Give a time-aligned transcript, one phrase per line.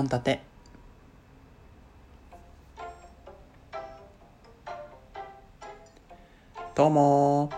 [0.00, 0.40] 本立て。
[6.74, 7.50] どうも。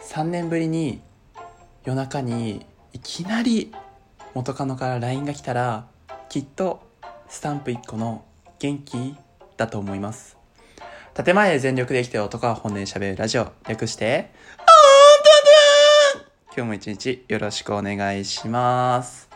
[0.00, 1.00] 3年ぶりに
[1.84, 3.72] 夜中にいきなり
[4.34, 5.86] 元カノから LINE が来たら
[6.28, 6.82] きっと
[7.28, 8.24] スタンプ1個の
[8.58, 9.16] 元気
[9.56, 10.36] だと思います。
[11.14, 13.52] 建前で全力で生きてる男は本音で喋るラジオ。
[13.66, 14.30] 略して
[16.54, 19.31] 今日も一日よろしくお願いします。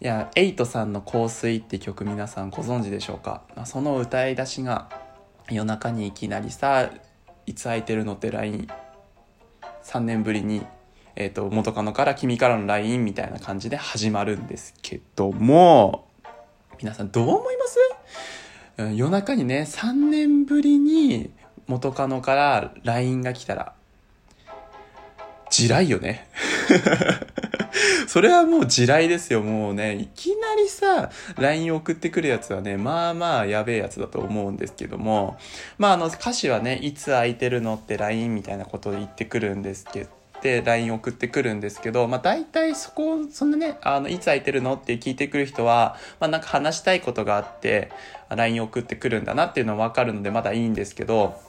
[0.00, 3.42] いやエイトさんの「香水」って曲皆さんご存知でしょうか？
[3.64, 4.88] その歌い出しが
[5.50, 6.90] 夜中にいきなりさ
[7.46, 10.66] 「いつ空いてるの?」って LINE3 年ぶりに、
[11.16, 16.08] えーと、元カノから君からの LINE みたいな感じで始まるんですけども
[16.80, 17.78] 皆さんどう思います？
[18.94, 21.30] 夜中にね3年ぶりに
[21.66, 23.74] 元カノから LINE が来たら
[25.50, 26.26] 地雷よね。
[28.14, 29.42] それはもう地雷ですよ。
[29.42, 35.36] もうね、いきなりさ、LINE 送ってくるやつはね、まあまあやべえやつだと思うんですけども、
[35.78, 40.10] まああの歌詞はね、いつ空いてるのって LINE みたいなことを言ってくるんですけど、
[40.42, 47.90] で LINE 送ってくるんですけど、まあ、大体そこそんなねあのいつ空いてるのって聞いてくる人は、まあ、なんか話したいことがあって
[48.28, 51.40] LINE 送ってくるんだなっていうのは分かるのでまだいいんですけど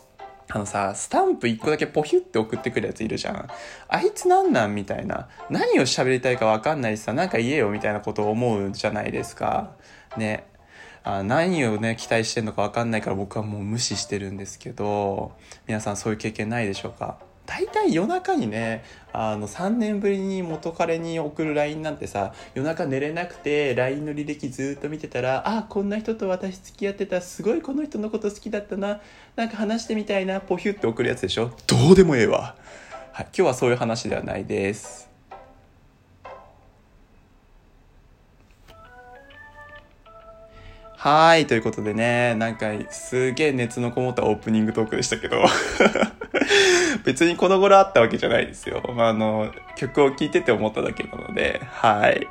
[0.51, 3.47] あのさ、スタンプ1個だけポヒュって送ってくるやついるじゃん。
[3.87, 5.27] あいつなんなんみたいな。
[5.49, 9.71] 何を喋りたいかわかんないしさ、なんか言えよみたいなことを思うじゃないですか。
[10.17, 10.45] ね。
[11.03, 15.33] あ何をね、期待してんのかわかんないから僕はもう無視してるんですけど、
[15.67, 17.17] 皆さんそういう経験ないでしょうか？
[17.45, 28.99] 大体夜中にねあの3年ぶりに元彼に送る LINE なんてさ夜中寝れなくて LINE の履歴ずっと見てたらあこんな人と私付き合ってたすごいこの人のこと好きだったな
[29.35, 31.51] なんか話してみたいなポヒュって送るやつでしょ？
[31.67, 32.55] どうでもええわ、
[33.11, 35.09] はい、今日はそういう話ではないです。
[40.97, 45.45] はい、ということでね、なんかすげえ熱のこもったオープニングトークでしたけど。
[47.03, 48.81] 別にこの頃あったわけじゃないですよ。
[48.97, 52.27] あの、曲を聴いてて思っただけなので、はい。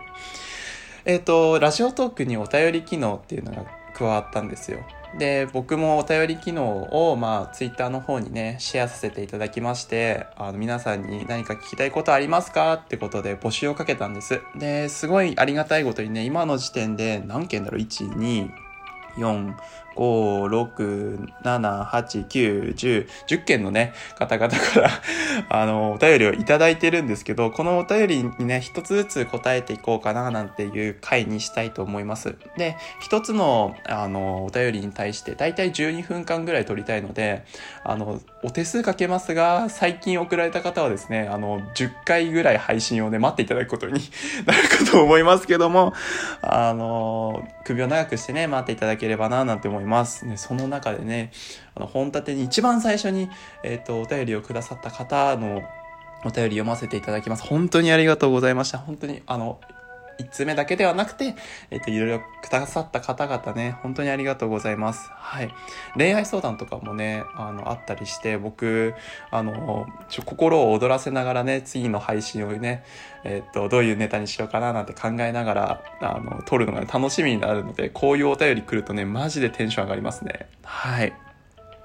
[1.05, 3.65] えっ、ー、と、ラジオトークにお便り機能っていうのが
[3.95, 4.81] 加わったんですよ。
[5.19, 14.41] で、僕もお便り機能を、まあ、ツイッターの方にね、シェアさせていただきまして、あの、皆さんに何か聞きたいことありますかってことで募集をかけたんです。
[14.57, 18.51] で、すごいありがたいことにね、今の時点で何件だろう ?1、2、
[19.17, 19.55] 4、
[19.97, 24.91] 5、6、7、8、9、10、10件のね、方々から
[25.49, 32.37] あの、お便りをいただいてるんですけど、このお便りにね、一つずつ答えていこうかな、なんていう回にしたいと思います。
[32.57, 37.45] で、一つの、あの、お便りに対して、だいたい12分間ぐらい取りたいので、
[37.85, 44.01] あの、お手数かけますが、最近送られた方はですね、あの、10回ぐらい配信をね、待っていただくことに
[44.47, 45.93] なるかと思いますけども、
[46.43, 49.84] あの、首を長くしてね、待っていただければな、なんて思います。
[49.85, 50.27] います。
[50.27, 51.31] ね、その中でね、
[51.75, 53.29] あの、本立てに一番最初に、
[53.63, 55.63] えっ、ー、と、お便りをくださった方の
[56.25, 57.45] お便り読ませていただきます。
[57.45, 58.79] 本当にありがとうございました。
[58.79, 59.61] 本当に、あの、
[60.19, 61.35] 1つ目だけではなくて、
[61.71, 65.11] えっ、と、いろいろくださった方々ね、本当にありがとうございます。
[65.13, 65.53] はい。
[65.97, 68.95] 恋愛相談とかもね、あの、あったりして、僕、
[69.31, 72.85] あの、ちょ、心を躍らせながらね、次の配信をね、
[73.25, 80.49] えっ、と、どういうネタにしようかななんて考えながら、あの、撮るのが楽しみになるので、こういうお便り来るとね、マジでテンション上がりますね。
[80.63, 81.13] はい。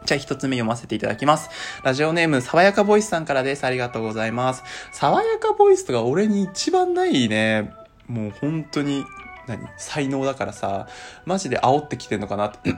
[0.06, 1.50] じゃあ一つ目読ませていただきます。
[1.84, 3.66] ラジオネーム、爽やかボイスさんからです。
[3.66, 4.64] ありがとうございます。
[4.92, 7.74] 爽やかボイスとか俺に一番ないね、
[8.10, 9.06] もう本当に、
[9.48, 10.88] 何才能だからさ、
[11.26, 12.72] マジで煽ってきてんのかなって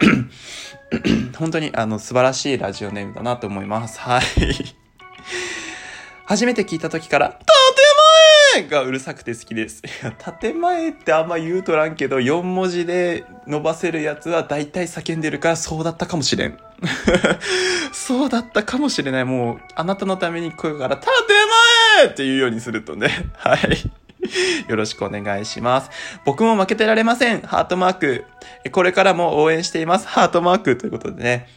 [1.37, 3.99] 本当にあの素晴らしいラジオネームだなと思います。
[3.99, 4.21] はい。
[6.25, 7.39] 初めて聞いた時から、
[8.53, 9.81] 建前がうるさくて好きです。
[9.85, 16.57] いや、建前ってあんま言うとらんけど、4文字で伸ばせるやつは大体叫んでるからそうだったかもしれん。
[17.91, 19.25] そうだったかもしれない。
[19.25, 21.09] もう、あなたのために声から、建
[21.99, 23.29] 前って言うようにするとね。
[23.35, 23.59] はい。
[24.67, 25.89] よろしくお願いします。
[26.25, 27.41] 僕も負けてられません。
[27.41, 28.25] ハートマーク。
[28.71, 30.07] これからも応援しています。
[30.07, 31.47] ハートマークということでね。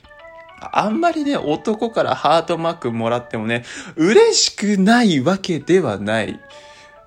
[0.73, 3.65] あんまりね、男からハートマークもらってもね、
[3.97, 6.41] 嬉しくないわけではない。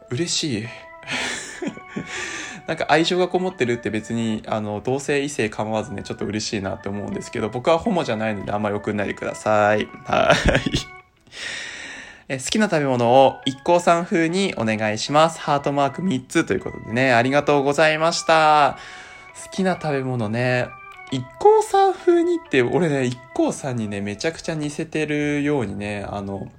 [0.09, 0.67] 嬉しい。
[2.67, 9.87] なんか愛情がこもってるって別に、あの、同性異性構わずね、ちょっと嬉しいなって思うんですけど、僕はホモじゃないのであんまり送んないでください。
[10.05, 10.33] は
[10.93, 10.96] い。
[12.29, 15.39] え好きな食べ物を一行さん風にお願いします。
[15.39, 18.77] ハートマーク3つということでね、ありがとうございました。
[19.45, 20.67] 好きな食べ物ね、
[21.09, 26.51] 一行さん風にって、俺ね、一行さんにね、めちゃくちゃ似せてるようにね、あの、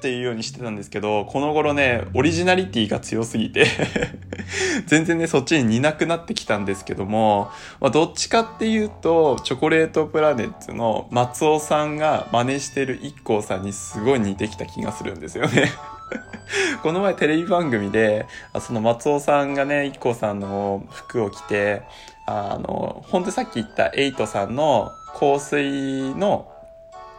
[0.00, 3.66] っていうようにしてたんですけど、この頃ね、オリジナリティが強すぎて
[4.86, 7.50] 全然ね、そっちに似なくなってきたんですけども、
[7.80, 15.70] まあ、どっちかっていうと、チョコレートプラネッツの松尾さんが真似してる IKKO さんにすごい似てきた気がするんですよね。
[16.82, 18.26] この前テレビ番組で、
[18.58, 21.82] その松尾さんがね、IKKO さんの服を着て、
[22.26, 26.49] あの、本当にさっき言ったエイトさんの香水の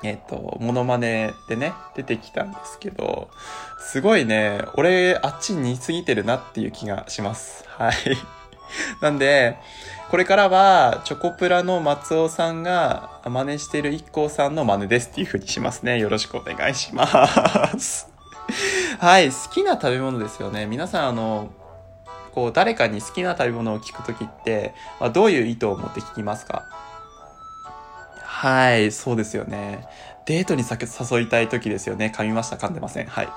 [0.04, 3.30] えっ、と、モノマネでね、出てきたんですけど、
[3.80, 7.66] すごいね、俺、あっちに似すぎてるなっていう気がします。
[7.68, 7.94] はい。
[9.02, 9.58] なんで、
[10.10, 16.00] これからは、チョコプラの松尾さんが真似してる IKKO さんの真似ですっていう風にしますね。
[16.00, 17.08] よろしくお願いしま
[17.78, 18.10] す。
[19.00, 20.66] はい、好きな食べ物ですよね。
[20.66, 21.50] 皆さん、あの、
[22.34, 26.66] こう、誰かに好きな食べ物を聞くときって、まあ、どういう意図を持って聞きますか？
[28.42, 29.86] はい、そうですよね。
[30.26, 32.12] デートに誘いたい時ですよね。
[32.16, 33.06] 噛みました、噛んでません。
[33.06, 33.30] はい。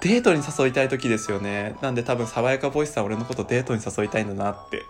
[0.00, 1.76] デートに誘いたい時ですよね。
[1.80, 4.82] なんで多分、爽やかボイスさん俺のことデートに誘いたいんだなって。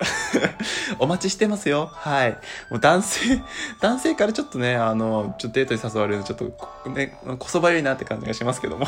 [0.98, 1.90] お待ちしてますよ。
[1.92, 2.30] はい。
[2.70, 3.42] もう男性、
[3.82, 8.86] 男性からちょっとね、あの、ちょっとデートに誘われるのちょっと、ね、こそばゆいなって感じがしますけども。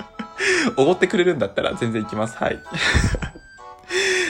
[0.78, 2.38] おごってくれるんだったら全然行きます。
[2.38, 2.58] はい。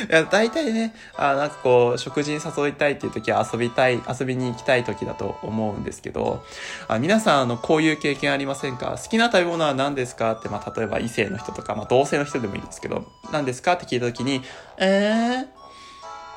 [0.08, 6.44] いや、大体ね、あなんかこう、食事に誘いたいっていう時は遊びたい、遊びに行きたい時だと思うんですけど、
[6.88, 8.98] あ皆さん、あの、こういう経験ありませんか？
[9.02, 10.32] 好きな食べ物は何ですか？
[10.32, 13.74] って、まあ、例えば異性の人とか、まあ、同性の人でもいいんですけど、何ですか？
[13.74, 14.42] って聞いた時に、
[14.78, 15.46] えー、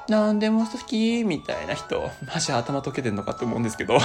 [0.07, 1.23] 何でも好き？
[1.25, 3.99] みたいな人、マジ頭溶けてんのかって思うんですけど、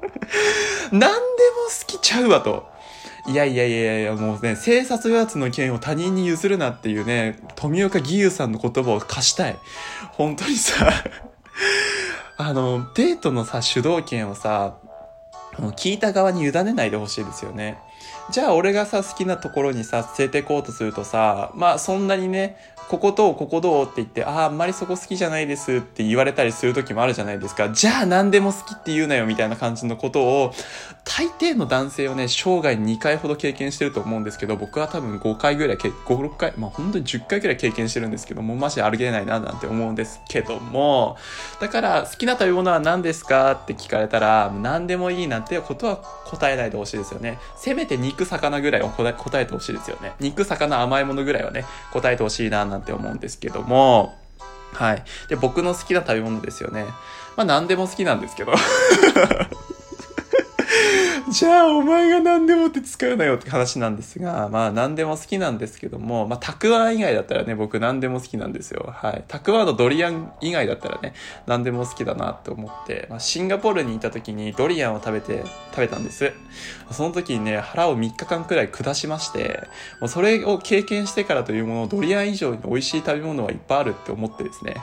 [0.90, 2.68] 何でも好きちゃうわと。
[3.26, 9.56] いやいやいやいや、もうね、生殺与圧の件を他人に譲るなっていうね、富岡義勇さんの言葉を貸したい。
[10.12, 10.90] 本当にさ
[12.38, 14.76] あの、デートのさ、主導権をさ、
[15.76, 17.78] 聞いた側に委ねないでほしいですよね。
[18.30, 22.56] じゃあ俺がさ、好きなところにさ、連れてこうとするとさ、まあそんなにね、
[22.90, 27.70] ここどうここどうって言って、ああ、あんまりそこ好きじゃないですって言われたりする時もあるじゃないですか。
[27.70, 30.52] じゃあ何でも好きって言うなよみたいな感じのことを、
[31.04, 41.16] 大抵の男性をね、生涯2回ほど経験してると思うんですけど、僕は多分5回ぐらい、5、6回、まあ本当に10回ぐらい経験してるんですけども、マジでありげないななんて思うんですけども、
[41.60, 47.38] だから好きな食べ物は何ですかって聞かれたら、何でもいいなんてことは答えないでほしいですよね。
[47.56, 50.12] せめて肉、魚ぐらいは答えてほしいですよね。
[50.20, 54.16] 肉、魚、甘いものぐらいはね、答えてほしいななんて思うんですけども、
[54.72, 55.04] はい。
[55.28, 56.86] で、僕の好きな食べ物ですよね。
[57.36, 58.52] まあ何でも好きなんですけど
[61.30, 68.92] じゃあお前が何でもって使うなよって話なんですが、まあ何でも好きなんですけども、まあたくあん以外だったらね、僕何でも好きなんですよ。
[68.92, 69.24] はい。
[69.28, 71.14] たくあんのドリアン以外だったらね、
[71.46, 76.32] 何でも好きだなって思って、まあ、シンガポールにいた時にドリアンを食べて、食べたんです。
[76.90, 79.68] その時にね、腹を3日間くらい下しまして、
[80.00, 84.78] もうそれを経験してからというもの、ドリアン以上に美味しい食べ物はいっぱいあるって思ってですね。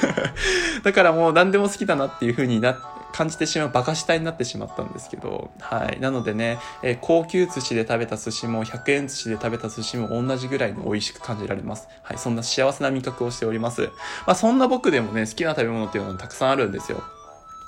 [0.84, 6.00] だからもう何でも好きだなっていう風になって、感じてしまうバカ舌になってしまったんですけど、はい。
[6.00, 11.86] なのでね、えー、高級寿司で食べた寿司も100円寿司で食べた寿司も同じぐらいに美味しく感じられます。
[12.02, 12.18] はい。
[12.18, 13.82] そんな幸せな味覚をしております。
[14.26, 17.04] まあそんな僕でもね、好きな食べ物っていうのはたくさんあるんですよ。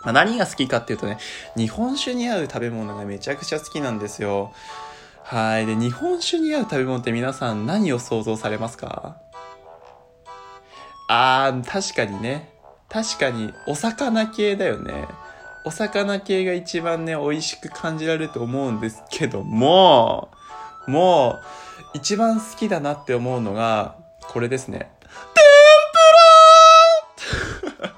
[0.03, 1.19] まあ、何が好きかっていうとね、
[1.57, 4.53] 日本酒に合う食べ物がめちゃくちゃ好きなんですよ。
[5.23, 5.67] はい。
[5.67, 9.17] で、日本酒に合う食べ物って皆さん何を想像されますか？
[11.09, 12.51] あー、確かにね。
[12.89, 15.07] 確かに、お魚系だよね。
[15.67, 20.29] お魚系が一番ね、美味しく感じられると思うんですけども、
[20.87, 21.43] もう、
[21.93, 24.89] 一番好きだなって思うのが、これですね。
[25.35, 25.43] 天
[27.73, 27.93] ぷら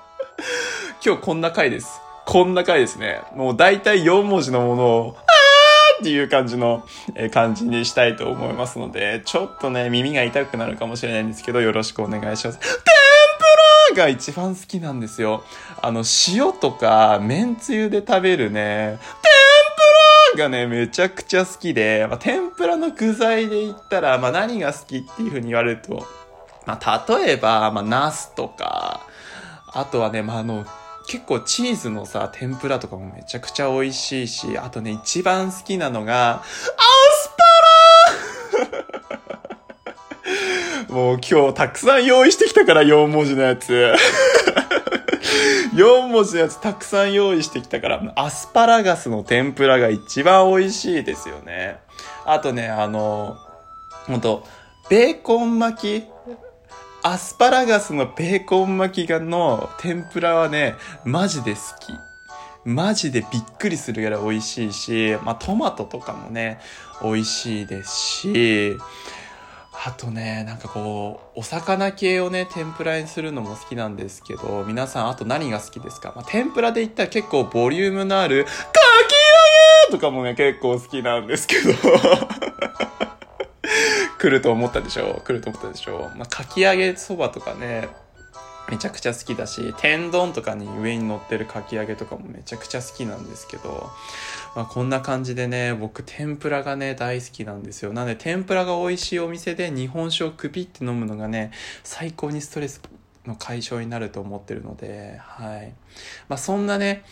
[1.04, 2.00] 今日こんな回です。
[2.24, 3.20] こんな回ですね。
[3.34, 12.58] もう大体4文字のものを、あっていう感じの、え感じにしたいと思いますので、ちょっとね、耳が痛くなるかもしれないんですけど、よろしくお願いします。
[13.98, 15.44] が一番好きなんですよ。
[15.82, 18.98] あの、塩とか、めんつゆで食べるね、
[20.36, 26.06] 天ぷらがね、めちゃくちゃ好きで、まあ、天ぷらの具材で言ったら、まあ、何が好きっていう風に言われると、
[26.64, 29.00] まあ、例えば、まあ、ナスとか、
[29.66, 30.64] あとはね、まあ、あの、
[31.08, 39.47] 結構チーズのさ、天ぷらとかもめちゃくちゃ美味しいし、あとね、一番好きなのが、アスパラ
[40.88, 43.94] もう今日たくさん用意してきたから4文字のやつ。
[45.74, 51.78] 4文字のやつたくさん用意してきたから、アスパラガスの天ぷらが一番美味しいですよね。
[52.24, 53.36] あとね、あの、
[54.06, 54.44] ほんと、
[54.88, 56.06] ベーコン巻き？
[57.02, 61.92] アスパラガスのベーコン巻きがの天ぷらはね、マジで好き。
[62.64, 66.58] マジでびっくりするぐらい美味しいし、まあトマトとかもね、
[67.02, 68.76] 美味しいですし、
[69.84, 78.60] あとね、なんかこう、お魚系をね、天ぷらにするのも好きなんですけど、皆さんあと何が好きですか、まあ、天ぷらで言ったら結構ボリュームのある、かき揚
[79.90, 81.72] げとかもね、結構好きなんですけど。
[84.18, 85.22] 来ると思ったでしょ？
[85.24, 86.10] 来ると思ったでしょ？
[86.16, 87.88] まあ、かき揚げそばとかね、
[88.70, 93.90] めちゃくちゃ好きだし、天丼とかに上に乗ってるかき揚げとかもめちゃくちゃ好きなんですけど、
[94.54, 97.92] まあ、こんな感じでね、僕天ぷらがね、大好きなんですよ。
[97.92, 101.50] なので天ぷらが美味しいお店で日本酒をくびって飲むのがね、
[101.82, 102.82] 最高にストレス
[103.26, 105.72] の解消になると思ってるので、はい。
[106.28, 107.04] まあ、そんなね、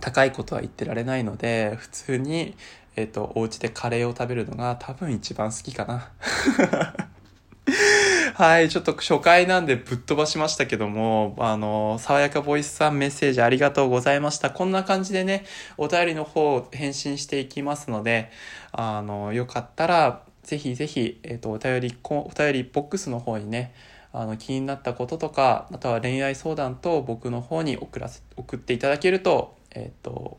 [0.00, 2.56] 高いことは言ってられないので、普通に、
[2.96, 6.10] えっ、ー、と、お家でカレーを食べるのが多分一番好きかな。
[8.34, 14.50] はい、ちょっと初回なんでぶっ飛ばしましたけども、あの、爽やかボイスさんメッセージありがとうございました。
[14.50, 15.44] こんな感じでね、
[15.76, 18.30] お便りの方返信していきますので、
[18.72, 23.74] あの、よかったら、ぜひぜひ、えっ、ー、と、お便り、お便りボックスの方にね、
[24.14, 30.38] あの、気になったこととか、あとは恋愛相談と僕の方に送らせ、送っていただけると、えっ、ー、と、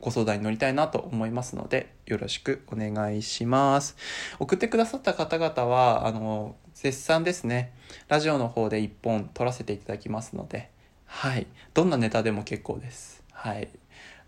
[0.00, 3.96] ご相談に乗りたいなと思いますので、よろしくお願いします。
[4.38, 7.72] 送ってくださった方々は、あの、絶賛ですね、
[8.08, 10.70] ラジオの方で一本撮らせていただきますので、
[11.06, 11.46] はい。
[11.74, 13.22] どんなネタでも結構です。
[13.32, 13.68] はい。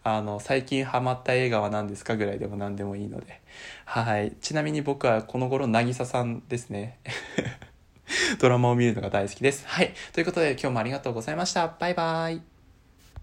[0.05, 3.41] あの、最近ハマった映画は何ですかぐらいでも何でもいいので。
[3.85, 4.33] はい。
[4.41, 6.99] ちなみに僕はこの頃、なぎささんですね。
[8.41, 9.67] ドラマを見るのが大好きです。
[9.67, 9.95] はい。
[10.13, 11.69] ということで今日もありがとうございました。
[11.69, 12.52] バイバイ。